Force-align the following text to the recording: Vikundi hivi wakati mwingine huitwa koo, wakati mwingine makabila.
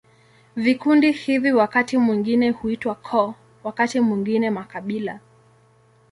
Vikundi 0.55 1.11
hivi 1.11 1.51
wakati 1.51 1.97
mwingine 1.97 2.49
huitwa 2.49 2.95
koo, 2.95 3.33
wakati 3.63 3.99
mwingine 3.99 4.49
makabila. 4.49 5.19